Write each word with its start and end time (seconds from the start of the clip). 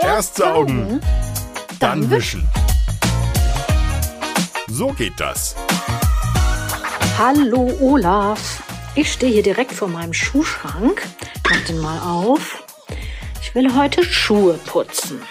Erst 0.00 0.36
saugen, 0.36 1.00
dann 1.78 2.10
wischen. 2.10 2.48
So 4.68 4.88
geht 4.88 5.18
das. 5.18 5.54
Hallo 7.18 7.72
Olaf. 7.80 8.62
Ich 8.96 9.12
stehe 9.12 9.32
hier 9.32 9.42
direkt 9.42 9.72
vor 9.72 9.88
meinem 9.88 10.12
Schuhschrank. 10.12 11.02
Mach 11.48 11.64
den 11.66 11.78
mal 11.78 12.00
auf. 12.00 12.64
Ich 13.40 13.54
will 13.54 13.72
heute 13.76 14.04
Schuhe 14.04 14.54
putzen. 14.66 15.22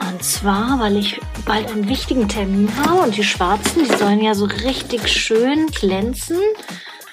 Und 0.00 0.22
zwar, 0.22 0.78
weil 0.80 0.96
ich 0.96 1.20
bald 1.44 1.70
einen 1.70 1.88
wichtigen 1.88 2.28
Termin 2.28 2.72
habe 2.76 3.02
und 3.02 3.16
die 3.16 3.24
schwarzen, 3.24 3.84
die 3.84 3.96
sollen 3.96 4.22
ja 4.22 4.34
so 4.34 4.46
richtig 4.46 5.06
schön 5.08 5.66
glänzen. 5.66 6.38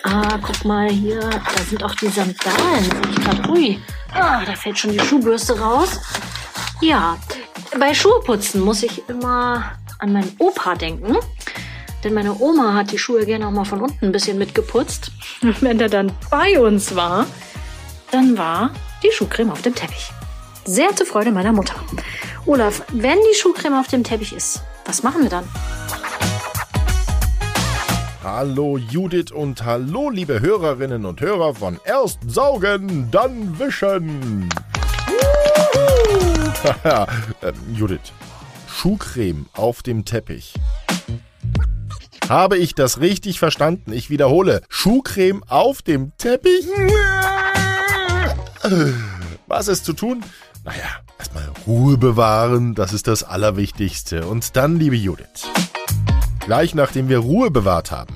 Ah, 0.07 0.37
guck 0.39 0.63
mal 0.65 0.87
hier, 0.87 1.19
da 1.19 1.63
sind 1.67 1.83
auch 1.83 1.95
die 1.95 2.07
Sandalen. 2.09 2.85
Ich 3.09 3.23
grad. 3.23 3.49
Ui, 3.49 3.79
ah, 4.13 4.45
da 4.45 4.53
fällt 4.53 4.77
schon 4.77 4.91
die 4.91 4.99
Schuhbürste 4.99 5.59
raus. 5.59 5.99
Ja, 6.79 7.17
bei 7.79 7.91
Schuheputzen 7.91 8.61
muss 8.61 8.83
ich 8.83 9.09
immer 9.09 9.71
an 9.97 10.13
meinen 10.13 10.35
Opa 10.37 10.75
denken. 10.75 11.17
Denn 12.03 12.13
meine 12.13 12.39
Oma 12.39 12.75
hat 12.75 12.91
die 12.91 12.99
Schuhe 12.99 13.25
gerne 13.25 13.47
auch 13.47 13.51
mal 13.51 13.65
von 13.65 13.81
unten 13.81 14.05
ein 14.05 14.11
bisschen 14.11 14.37
mitgeputzt. 14.37 15.11
Und 15.41 15.59
wenn 15.63 15.79
er 15.79 15.89
dann 15.89 16.11
bei 16.29 16.59
uns 16.59 16.95
war, 16.95 17.25
dann 18.11 18.37
war 18.37 18.69
die 19.01 19.11
Schuhcreme 19.11 19.49
auf 19.49 19.63
dem 19.63 19.73
Teppich. 19.73 20.11
Sehr 20.65 20.95
zur 20.95 21.07
Freude 21.07 21.31
meiner 21.31 21.51
Mutter. 21.51 21.73
Olaf, 22.45 22.83
wenn 22.91 23.17
die 23.31 23.35
Schuhcreme 23.35 23.79
auf 23.79 23.87
dem 23.87 24.03
Teppich 24.03 24.33
ist, 24.33 24.61
was 24.85 25.01
machen 25.01 25.23
wir 25.23 25.31
dann? 25.31 25.47
Hallo 28.37 28.77
Judith 28.77 29.31
und 29.31 29.63
hallo 29.63 30.09
liebe 30.09 30.41
Hörerinnen 30.41 31.05
und 31.05 31.21
Hörer 31.21 31.55
von 31.55 31.79
Erst 31.85 32.19
saugen, 32.27 33.09
dann 33.09 33.57
wischen. 33.57 34.49
ähm, 37.41 37.53
Judith, 37.73 38.11
Schuhcreme 38.67 39.45
auf 39.53 39.83
dem 39.83 40.03
Teppich. 40.03 40.53
Habe 42.27 42.57
ich 42.57 42.75
das 42.75 42.99
richtig 42.99 43.39
verstanden? 43.39 43.93
Ich 43.93 44.09
wiederhole, 44.09 44.63
Schuhcreme 44.67 45.41
auf 45.47 45.81
dem 45.81 46.11
Teppich? 46.17 46.65
Was 49.47 49.69
ist 49.69 49.85
zu 49.85 49.93
tun? 49.93 50.25
Naja, 50.65 50.99
erstmal 51.17 51.49
Ruhe 51.65 51.97
bewahren, 51.97 52.75
das 52.75 52.91
ist 52.91 53.07
das 53.07 53.23
Allerwichtigste. 53.23 54.27
Und 54.27 54.57
dann, 54.57 54.77
liebe 54.77 54.97
Judith, 54.97 55.47
gleich 56.45 56.75
nachdem 56.75 57.09
wir 57.09 57.19
Ruhe 57.19 57.51
bewahrt 57.51 57.91
haben, 57.91 58.13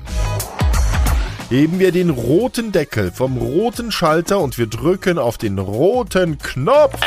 heben 1.48 1.78
wir 1.80 1.92
den 1.92 2.10
roten 2.10 2.72
Deckel 2.72 3.10
vom 3.10 3.36
roten 3.36 3.90
Schalter 3.90 4.38
und 4.38 4.56
wir 4.56 4.68
drücken 4.68 5.18
auf 5.18 5.36
den 5.36 5.58
roten 5.58 6.38
Knopf. 6.38 6.98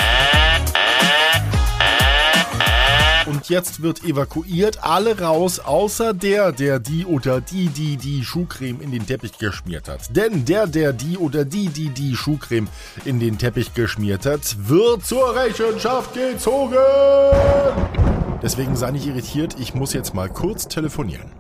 Und 3.26 3.48
jetzt 3.48 3.82
wird 3.82 4.04
evakuiert, 4.04 4.84
alle 4.84 5.18
raus, 5.18 5.60
außer 5.60 6.14
der, 6.14 6.52
der 6.52 6.80
die 6.80 7.06
oder 7.06 7.40
die, 7.40 7.68
die 7.68 7.96
die 7.96 8.24
Schuhcreme 8.24 8.82
in 8.82 8.92
den 8.92 9.08
Teppich 9.08 9.38
geschmiert 9.38 9.88
hat. 9.88 10.14
Denn 10.14 10.44
der, 10.44 10.68
der 10.68 10.92
die 10.92 11.18
oder 11.18 11.46
die, 11.46 11.70
die 11.70 11.90
die 11.90 12.18
Schuhcreme 12.18 12.68
in 13.06 13.22
den 13.22 13.38
Teppich 13.38 13.74
geschmiert 13.74 14.26
hat, 14.26 14.58
wird 14.68 15.06
zur 15.06 15.34
Rechenschaft 15.34 16.14
gezogen. 16.14 16.76
Deswegen 18.44 18.76
sei 18.76 18.92
nicht 18.92 19.08
irritiert, 19.08 19.56
ich 19.58 19.74
muss 19.74 19.94
jetzt 19.94 20.14
mal 20.14 20.28
kurz 20.28 20.68
telefonieren. 20.68 21.32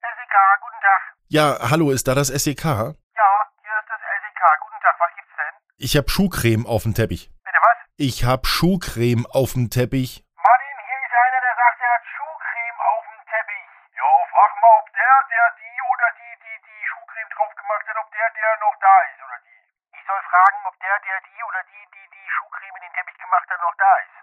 SEK, 0.00 0.36
guten 0.62 0.80
Tag. 0.80 1.02
Ja, 1.28 1.58
hallo, 1.70 1.90
ist 1.90 2.08
da 2.08 2.14
das 2.14 2.28
SEK? 2.28 2.64
Ja, 2.64 2.72
hier 2.72 2.88
ist 2.88 3.90
das 3.90 4.00
SEK. 4.00 4.42
Guten 4.62 4.80
Tag, 4.80 4.96
was 4.98 5.14
gibt's 5.14 5.36
denn? 5.36 5.54
Ich 5.76 5.96
hab 5.98 6.10
Schuhcreme 6.10 6.66
auf 6.66 6.84
dem 6.84 6.94
Teppich. 6.94 7.30
Bitte 7.44 7.58
was? 7.60 7.76
Ich 7.98 8.24
hab 8.24 8.46
Schuhcreme 8.46 9.26
auf 9.26 9.52
dem 9.52 9.68
Teppich. 9.68 10.24
Martin, 10.36 10.76
hier 10.88 11.00
ist 11.04 11.12
einer, 11.12 11.40
der 11.44 11.54
sagt, 11.54 11.78
er 11.84 11.92
hat 11.92 12.04
Schuhcreme 12.16 12.80
auf 12.80 13.04
dem 13.12 13.20
Teppich. 13.28 13.68
Ja, 13.92 14.08
frag 14.42 14.54
mal, 14.58 14.74
ob 14.82 14.90
der, 14.90 15.16
der 15.30 15.46
die 15.54 15.78
oder 15.86 16.08
die, 16.18 16.34
die 16.42 16.58
die 16.66 16.82
Schuhcreme 16.90 17.30
drauf 17.30 17.52
gemacht 17.54 17.86
hat, 17.86 17.94
ob 18.02 18.10
der, 18.10 18.26
der 18.34 18.50
noch 18.58 18.74
da 18.82 18.94
ist 19.06 19.22
oder 19.22 19.38
die. 19.46 19.54
Ich 19.94 20.02
soll 20.02 20.18
fragen, 20.26 20.58
ob 20.66 20.74
der, 20.82 20.96
der 21.06 21.18
die 21.30 21.40
oder 21.46 21.62
die, 21.70 21.82
die 21.94 22.06
die 22.10 22.26
Schuhcreme 22.26 22.74
in 22.74 22.82
den 22.82 22.94
Teppich 22.98 23.18
gemacht 23.22 23.46
hat, 23.46 23.60
noch 23.62 23.76
da 23.78 23.92
ist. 24.02 24.18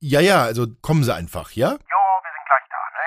Ja, 0.00 0.20
ja, 0.20 0.44
also 0.44 0.68
kommen 0.84 1.04
Sie 1.04 1.14
einfach, 1.14 1.48
ja? 1.52 1.72
Ja, 1.72 2.04
wir 2.20 2.32
sind 2.36 2.44
gleich 2.50 2.66
da, 2.68 2.82
ne? 2.96 3.06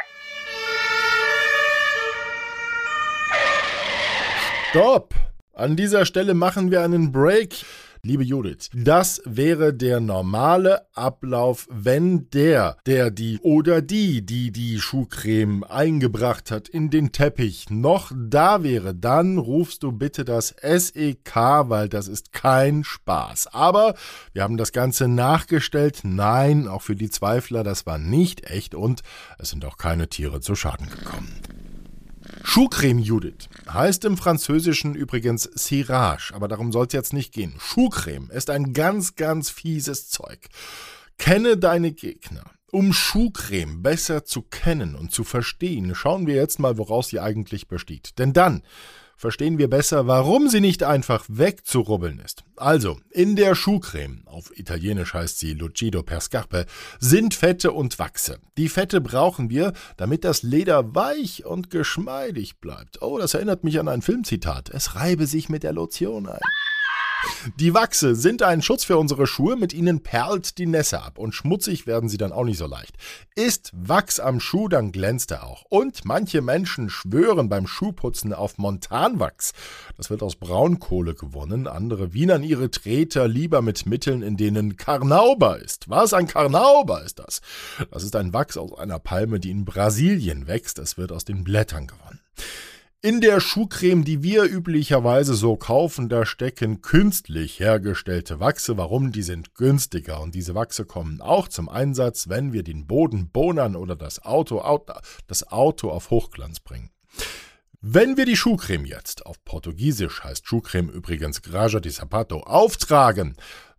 Stopp! 4.69 5.13
An 5.53 5.75
dieser 5.77 6.07
Stelle 6.07 6.33
machen 6.33 6.71
wir 6.71 6.81
einen 6.81 7.11
Break. 7.11 7.61
Liebe 8.05 8.25
Judith, 8.25 8.69
das 8.73 9.21
wäre 9.23 9.73
der 9.73 10.01
normale 10.01 10.85
Ablauf, 10.93 11.69
wenn 11.71 12.29
der, 12.31 12.75
der 12.85 13.11
die 13.11 13.39
oder 13.39 13.81
die, 13.81 14.25
die 14.25 14.51
die 14.51 14.81
Schuhcreme 14.81 15.63
eingebracht 15.63 16.51
hat 16.51 16.67
in 16.67 16.89
den 16.89 17.13
Teppich, 17.13 17.69
noch 17.69 18.11
da 18.13 18.61
wäre. 18.61 18.93
Dann 18.93 19.37
rufst 19.37 19.83
du 19.83 19.93
bitte 19.93 20.25
das 20.25 20.53
SEK, 20.61 21.33
weil 21.69 21.87
das 21.87 22.09
ist 22.09 22.33
kein 22.33 22.83
Spaß. 22.83 23.47
Aber 23.53 23.95
wir 24.33 24.43
haben 24.43 24.57
das 24.57 24.73
Ganze 24.73 25.07
nachgestellt. 25.07 26.01
Nein, 26.03 26.67
auch 26.67 26.81
für 26.81 26.97
die 26.97 27.09
Zweifler, 27.09 27.63
das 27.63 27.85
war 27.85 27.99
nicht 27.99 28.49
echt 28.49 28.75
und 28.75 29.01
es 29.39 29.51
sind 29.51 29.63
auch 29.63 29.77
keine 29.77 30.09
Tiere 30.09 30.41
zu 30.41 30.55
Schaden 30.55 30.89
gekommen. 30.89 31.39
Schuhcreme 32.43 32.99
Judith 32.99 33.49
heißt 33.69 34.05
im 34.05 34.17
Französischen 34.17 34.95
übrigens 34.95 35.49
Cirage, 35.57 36.33
aber 36.33 36.47
darum 36.47 36.71
soll 36.71 36.87
es 36.87 36.93
jetzt 36.93 37.13
nicht 37.13 37.33
gehen. 37.33 37.55
Schuhcreme 37.59 38.29
ist 38.31 38.49
ein 38.49 38.73
ganz, 38.73 39.15
ganz 39.15 39.49
fieses 39.49 40.09
Zeug. 40.09 40.47
Kenne 41.17 41.57
deine 41.57 41.91
Gegner. 41.91 42.43
Um 42.71 42.91
Schuhcreme 42.91 43.83
besser 43.83 44.25
zu 44.25 44.41
kennen 44.41 44.95
und 44.95 45.11
zu 45.11 45.23
verstehen, 45.23 45.93
schauen 45.93 46.25
wir 46.25 46.35
jetzt 46.35 46.59
mal, 46.59 46.77
woraus 46.77 47.09
sie 47.09 47.19
eigentlich 47.19 47.67
besteht. 47.67 48.17
Denn 48.17 48.33
dann 48.33 48.63
verstehen 49.15 49.57
wir 49.57 49.69
besser, 49.69 50.07
warum 50.07 50.49
sie 50.49 50.59
nicht 50.59 50.83
einfach 50.83 51.25
wegzurubbeln 51.27 52.19
ist. 52.19 52.43
Also, 52.55 52.99
in 53.09 53.35
der 53.35 53.55
Schuhcreme, 53.55 54.23
auf 54.25 54.57
Italienisch 54.57 55.13
heißt 55.13 55.39
sie 55.39 55.53
Lucido 55.53 56.03
per 56.03 56.21
Scarpe, 56.21 56.65
sind 56.99 57.33
Fette 57.33 57.71
und 57.71 57.99
Wachse. 57.99 58.39
Die 58.57 58.69
Fette 58.69 59.01
brauchen 59.01 59.49
wir, 59.49 59.73
damit 59.97 60.23
das 60.23 60.43
Leder 60.43 60.95
weich 60.95 61.45
und 61.45 61.69
geschmeidig 61.69 62.57
bleibt. 62.59 63.01
Oh, 63.01 63.17
das 63.17 63.33
erinnert 63.33 63.63
mich 63.63 63.79
an 63.79 63.87
ein 63.87 64.01
Filmzitat. 64.01 64.69
Es 64.69 64.95
reibe 64.95 65.27
sich 65.27 65.49
mit 65.49 65.63
der 65.63 65.73
Lotion 65.73 66.27
ein. 66.27 66.39
Die 67.57 67.73
Wachse 67.73 68.15
sind 68.15 68.41
ein 68.41 68.61
Schutz 68.61 68.83
für 68.83 68.97
unsere 68.97 69.27
Schuhe, 69.27 69.55
mit 69.55 69.73
ihnen 69.73 70.01
perlt 70.01 70.57
die 70.57 70.65
Nässe 70.65 71.01
ab 71.01 71.17
und 71.17 71.33
schmutzig 71.33 71.87
werden 71.87 72.09
sie 72.09 72.17
dann 72.17 72.31
auch 72.31 72.45
nicht 72.45 72.57
so 72.57 72.67
leicht. 72.67 72.95
Ist 73.35 73.71
Wachs 73.73 74.19
am 74.19 74.39
Schuh, 74.39 74.67
dann 74.67 74.91
glänzt 74.91 75.31
er 75.31 75.45
auch. 75.45 75.63
Und 75.69 76.05
manche 76.05 76.41
Menschen 76.41 76.89
schwören 76.89 77.49
beim 77.49 77.67
Schuhputzen 77.67 78.33
auf 78.33 78.57
Montanwachs. 78.57 79.53
Das 79.97 80.09
wird 80.09 80.23
aus 80.23 80.35
Braunkohle 80.35 81.15
gewonnen, 81.15 81.67
andere 81.67 82.13
wienern 82.13 82.43
ihre 82.43 82.71
Treter 82.71 83.27
lieber 83.27 83.61
mit 83.61 83.85
Mitteln, 83.85 84.21
in 84.21 84.37
denen 84.37 84.77
Karnauber 84.77 85.59
ist. 85.59 85.89
Was, 85.89 86.13
ein 86.13 86.27
Karnauber 86.27 87.03
ist 87.03 87.19
das? 87.19 87.41
Das 87.91 88.03
ist 88.03 88.15
ein 88.15 88.33
Wachs 88.33 88.57
aus 88.57 88.77
einer 88.77 88.99
Palme, 88.99 89.39
die 89.39 89.51
in 89.51 89.65
Brasilien 89.65 90.47
wächst. 90.47 90.79
Es 90.79 90.97
wird 90.97 91.11
aus 91.11 91.25
den 91.25 91.43
Blättern 91.43 91.87
gewonnen. 91.87 92.19
In 93.05 93.19
der 93.19 93.41
Schuhcreme, 93.41 94.05
die 94.05 94.23
wir 94.23 94.45
üblicherweise 94.45 95.33
so 95.33 95.57
kaufen, 95.57 96.07
da 96.07 96.25
stecken 96.25 96.81
künstlich 96.81 97.59
hergestellte 97.59 98.39
Wachse. 98.39 98.77
Warum? 98.77 99.11
Die 99.11 99.23
sind 99.23 99.55
günstiger 99.55 100.21
und 100.21 100.33
diese 100.33 100.55
Wachse 100.55 100.85
kommen 100.85 101.19
auch 101.19 101.49
zum 101.49 101.67
Einsatz, 101.67 102.29
wenn 102.29 102.53
wir 102.53 102.63
den 102.63 102.87
Boden 102.87 103.27
bonern 103.27 103.75
oder 103.75 103.97
das 103.97 104.23
Auto, 104.23 104.63
das 105.27 105.51
Auto 105.51 105.89
auf 105.89 106.11
Hochglanz 106.11 106.61
bringen. 106.61 106.91
Wenn 107.81 108.15
wir 108.15 108.23
die 108.23 108.37
Schuhcreme 108.37 108.85
jetzt, 108.85 109.25
auf 109.25 109.43
Portugiesisch 109.43 110.23
heißt 110.23 110.47
Schuhcreme 110.47 110.87
übrigens 110.87 111.41
Graja 111.41 111.81
de 111.81 111.91
Sapato, 111.91 112.37
auftragen, 112.37 113.35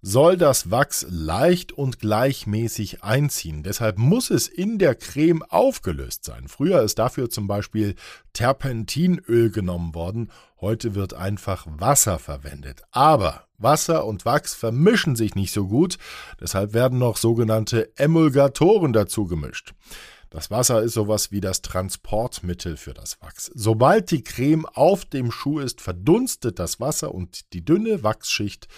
soll 0.07 0.37
das 0.37 0.71
Wachs 0.71 1.07
leicht 1.09 1.73
und 1.73 1.99
gleichmäßig 1.99 3.03
einziehen. 3.03 3.63
Deshalb 3.63 3.97
muss 3.97 4.29
es 4.29 4.49
in 4.49 4.79
der 4.79 4.95
Creme 4.95 5.43
aufgelöst 5.49 6.25
sein. 6.25 6.47
Früher 6.47 6.83
ist 6.83 6.99
dafür 6.99 7.31
zum 7.31 7.47
Beispiel 7.47 7.95
Terpentinöl 8.35 9.51
genommen 9.51 9.95
worden, 9.95 10.31
heute 10.61 10.95
wird 10.95 11.15
einfach 11.15 11.67
Wasser 11.79 12.19
verwendet. 12.19 12.83
Aber 12.91 13.45
Wasser 13.57 14.05
und 14.05 14.27
Wachs 14.27 14.55
vermischen 14.55 15.17
sich 15.17 15.37
nicht 15.37 15.55
so 15.55 15.67
gut, 15.69 15.97
deshalb 16.39 16.75
werden 16.75 16.99
noch 16.99 17.17
sogenannte 17.17 17.91
Emulgatoren 17.97 18.93
dazu 18.93 19.25
gemischt. 19.25 19.73
Das 20.29 20.51
Wasser 20.51 20.83
ist 20.83 20.93
sowas 20.93 21.33
wie 21.33 21.41
das 21.41 21.63
Transportmittel 21.63 22.77
für 22.77 22.93
das 22.93 23.23
Wachs. 23.23 23.51
Sobald 23.55 24.11
die 24.11 24.23
Creme 24.23 24.67
auf 24.67 25.07
dem 25.07 25.31
Schuh 25.31 25.61
ist, 25.61 25.81
verdunstet 25.81 26.59
das 26.59 26.79
Wasser 26.79 27.15
und 27.15 27.55
die 27.55 27.65
dünne 27.65 28.03
Wachsschicht 28.03 28.69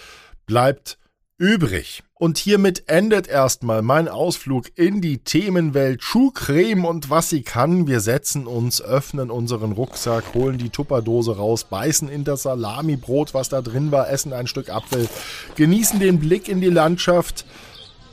bleibt 0.45 0.97
übrig. 1.37 2.03
Und 2.15 2.39
hiermit 2.39 2.83
endet 2.87 3.27
erstmal 3.27 3.83
mein 3.83 4.07
Ausflug 4.07 4.71
in 4.75 5.01
die 5.01 5.19
Themenwelt 5.19 6.01
Schuhcreme 6.01 6.83
und 6.85 7.11
was 7.11 7.29
sie 7.29 7.43
kann. 7.43 7.87
Wir 7.87 7.99
setzen 7.99 8.47
uns, 8.47 8.81
öffnen 8.81 9.29
unseren 9.29 9.71
Rucksack, 9.71 10.33
holen 10.33 10.57
die 10.57 10.71
Tupperdose 10.71 11.37
raus, 11.37 11.65
beißen 11.65 12.09
in 12.09 12.23
das 12.23 12.43
Salamibrot, 12.43 13.35
was 13.35 13.49
da 13.49 13.61
drin 13.61 13.91
war, 13.91 14.09
essen 14.09 14.33
ein 14.33 14.47
Stück 14.47 14.69
Apfel, 14.69 15.07
genießen 15.55 15.99
den 15.99 16.19
Blick 16.19 16.47
in 16.47 16.59
die 16.59 16.71
Landschaft, 16.71 17.45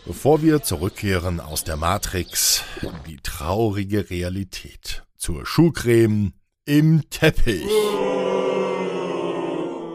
bevor 0.05 0.43
wir 0.43 0.63
zurückkehren 0.63 1.41
aus 1.41 1.65
der 1.65 1.77
Matrix 1.77 2.63
in 2.83 2.93
die 3.09 3.17
traurige 3.23 4.11
Realität 4.11 5.03
zur 5.17 5.47
Schuhcreme 5.47 6.35
im 6.67 7.09
Teppich. 7.09 7.65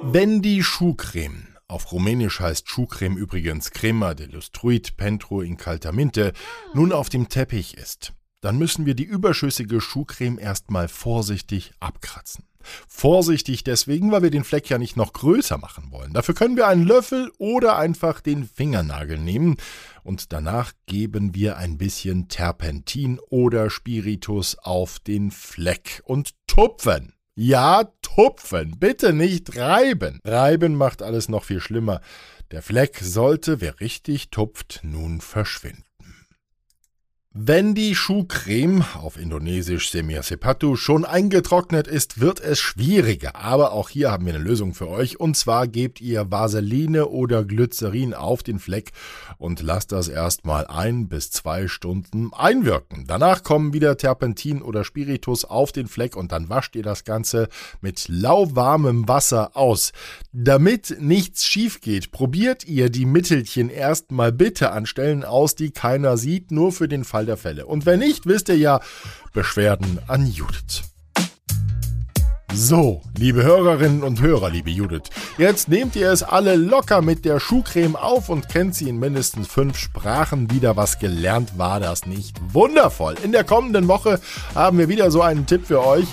Wenn 0.02 0.42
die 0.42 0.64
Schuhcreme 0.64 1.49
auf 1.70 1.92
Rumänisch 1.92 2.40
heißt 2.40 2.68
Schuhcreme 2.68 3.18
übrigens 3.18 3.72
Crema 3.72 4.14
de 4.16 4.28
Lustruit 4.28 4.98
Pentru 4.98 5.42
Incaltamente, 5.42 6.34
nun 6.74 6.92
auf 6.92 7.10
dem 7.10 7.30
Teppich 7.30 7.78
ist, 7.78 8.14
dann 8.42 8.58
müssen 8.58 8.86
wir 8.86 8.96
die 8.96 9.04
überschüssige 9.04 9.80
Schuhcreme 9.80 10.40
erstmal 10.40 10.88
vorsichtig 10.88 11.72
abkratzen. 11.80 12.46
Vorsichtig 12.88 13.64
deswegen, 13.64 14.12
weil 14.12 14.24
wir 14.24 14.32
den 14.32 14.44
Fleck 14.44 14.70
ja 14.70 14.78
nicht 14.78 14.98
noch 14.98 15.14
größer 15.14 15.58
machen 15.58 15.92
wollen. 15.92 16.14
Dafür 16.14 16.36
können 16.36 16.58
wir 16.58 16.68
einen 16.68 16.86
Löffel 16.86 17.32
oder 17.38 17.78
einfach 17.78 18.20
den 18.20 18.48
Fingernagel 18.48 19.18
nehmen 19.18 19.58
und 20.04 20.34
danach 20.34 20.74
geben 20.86 21.36
wir 21.36 21.58
ein 21.58 21.78
bisschen 21.78 22.28
Terpentin 22.28 23.20
oder 23.30 23.70
Spiritus 23.70 24.58
auf 24.58 25.00
den 25.00 25.32
Fleck 25.32 26.02
und 26.04 26.32
tupfen. 26.48 27.14
Ja, 27.36 27.86
tupfen, 28.02 28.80
bitte 28.80 29.14
nicht 29.14 29.56
reiben. 29.56 30.20
Reiben 30.24 30.76
macht 30.76 31.02
alles 31.02 31.30
noch 31.30 31.44
viel 31.46 31.62
schlimmer. 31.62 32.02
Der 32.52 32.62
Fleck 32.62 32.98
sollte, 33.02 33.62
wer 33.62 33.80
richtig 33.80 34.30
tupft, 34.30 34.82
nun 34.84 35.22
verschwinden. 35.22 35.89
Wenn 37.32 37.76
die 37.76 37.94
Schuhcreme, 37.94 38.84
auf 38.96 39.16
Indonesisch 39.16 39.92
Semir 39.92 40.24
Sepatu, 40.24 40.76
schon 40.76 41.06
eingetrocknet 41.06 41.88
ist, 41.88 42.20
wird 42.20 42.40
es 42.40 42.58
schwieriger. 42.58 43.36
Aber 43.36 43.72
auch 43.72 43.90
hier 43.90 44.10
haben 44.10 44.26
wir 44.26 44.34
eine 44.34 44.44
Lösung 44.44 44.74
für 44.74 44.90
euch. 44.90 45.20
Und 45.20 45.38
zwar 45.38 45.68
gebt 45.68 46.02
ihr 46.02 46.32
Vaseline 46.32 47.06
oder 47.06 47.46
Glycerin 47.46 48.16
auf 48.16 48.42
den 48.42 48.58
Fleck 48.58 48.94
und 49.38 49.62
lasst 49.62 49.92
das 49.92 50.08
erstmal 50.08 50.66
ein 50.66 51.08
bis 51.08 51.30
zwei 51.30 51.68
Stunden 51.68 52.34
einwirken. 52.34 53.06
Danach 53.06 53.44
kommen 53.44 53.74
wieder 53.74 53.96
Terpentin 53.96 54.64
oder 54.64 54.84
Spiritus 54.84 55.46
auf 55.46 55.72
den 55.72 55.88
Fleck 55.88 56.16
und 56.16 56.32
dann 56.32 56.50
wascht 56.50 56.76
ihr 56.76 56.84
das 56.84 57.04
Ganze 57.04 57.48
mit 57.80 58.08
lauwarmem 58.08 59.08
Wasser 59.08 59.56
aus. 59.56 59.92
Damit 60.34 60.98
nichts 61.00 61.46
schief 61.46 61.80
geht, 61.80 62.12
probiert 62.12 62.66
ihr 62.66 62.90
die 62.90 63.06
Mittelchen 63.06 63.70
erstmal 63.70 64.32
bitte 64.32 64.72
an 64.72 64.88
Stellen 64.88 65.24
aus, 65.24 65.54
die 65.54 65.70
keiner 65.70 66.18
sieht, 66.18 66.50
nur 66.50 66.72
für 66.72 66.88
den 66.88 67.04
Fall 67.04 67.19
Fall 67.20 67.26
der 67.26 67.38
Fälle. 67.38 67.66
Und 67.66 67.86
wenn 67.86 68.00
nicht, 68.00 68.26
wisst 68.28 68.48
ihr 68.48 68.58
ja, 68.58 68.80
Beschwerden 69.34 70.00
an 70.08 70.26
Judith. 70.26 70.84
So, 72.54 73.02
liebe 73.18 73.44
Hörerinnen 73.44 74.04
und 74.04 74.22
Hörer, 74.22 74.50
liebe 74.50 74.70
Judith, 74.70 75.10
jetzt 75.38 75.68
nehmt 75.68 75.96
ihr 75.96 76.12
es 76.12 76.24
alle 76.24 76.56
locker 76.56 77.02
mit 77.02 77.26
der 77.26 77.40
Schuhcreme 77.40 77.96
auf 77.96 78.30
und 78.30 78.48
kennt 78.48 78.74
sie 78.74 78.90
in 78.90 79.00
mindestens 79.00 79.48
fünf 79.48 79.78
Sprachen 79.78 80.50
wieder. 80.50 80.78
Was 80.78 80.98
gelernt 80.98 81.58
war 81.58 81.80
das 81.80 82.06
nicht? 82.06 82.38
Wundervoll! 82.54 83.16
In 83.24 83.34
der 83.34 83.44
kommenden 83.44 83.88
Woche 83.88 84.20
haben 84.56 84.78
wir 84.78 84.88
wieder 84.88 85.12
so 85.12 85.22
einen 85.22 85.46
Tipp 85.46 85.68
für 85.68 85.86
euch. 85.86 86.08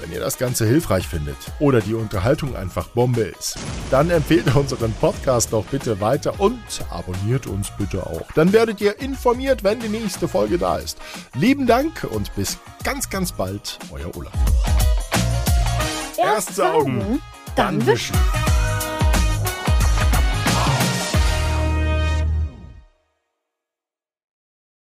Wenn 0.00 0.12
ihr 0.12 0.20
das 0.20 0.38
Ganze 0.38 0.66
hilfreich 0.66 1.06
findet 1.06 1.36
oder 1.58 1.80
die 1.80 1.94
Unterhaltung 1.94 2.56
einfach 2.56 2.88
Bombe 2.88 3.20
ist, 3.20 3.58
dann 3.90 4.10
empfehlt 4.10 4.54
unseren 4.56 4.92
Podcast 4.94 5.52
doch 5.52 5.64
bitte 5.66 6.00
weiter 6.00 6.40
und 6.40 6.62
abonniert 6.88 7.46
uns 7.46 7.70
bitte 7.76 8.06
auch. 8.06 8.32
Dann 8.34 8.52
werdet 8.52 8.80
ihr 8.80 8.98
informiert, 9.00 9.62
wenn 9.62 9.78
die 9.78 9.88
nächste 9.88 10.26
Folge 10.26 10.56
da 10.56 10.76
ist. 10.76 10.98
Lieben 11.34 11.66
Dank 11.66 12.06
und 12.10 12.34
bis 12.34 12.56
ganz, 12.82 13.10
ganz 13.10 13.32
bald, 13.32 13.78
euer 13.92 14.16
Olaf. 14.16 14.32
Erst 16.16 16.56
saugen, 16.56 17.20
dann 17.54 17.86
wischen. 17.86 18.16